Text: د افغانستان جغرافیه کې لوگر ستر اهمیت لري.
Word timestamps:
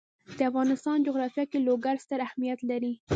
د 0.37 0.39
افغانستان 0.49 0.97
جغرافیه 1.07 1.45
کې 1.51 1.59
لوگر 1.67 1.95
ستر 2.05 2.19
اهمیت 2.27 2.59
لري. 2.69 2.93